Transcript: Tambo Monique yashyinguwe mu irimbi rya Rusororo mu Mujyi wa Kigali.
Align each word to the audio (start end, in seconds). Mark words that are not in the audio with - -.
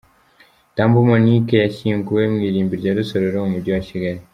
Tambo 0.75 0.97
Monique 1.09 1.55
yashyinguwe 1.65 2.23
mu 2.31 2.39
irimbi 2.47 2.73
rya 2.81 2.91
Rusororo 2.97 3.37
mu 3.43 3.51
Mujyi 3.55 3.71
wa 3.75 3.83
Kigali. 3.87 4.21